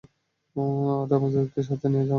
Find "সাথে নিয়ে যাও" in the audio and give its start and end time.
1.69-2.07